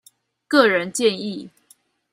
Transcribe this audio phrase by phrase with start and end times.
[0.47, 1.51] 個人建議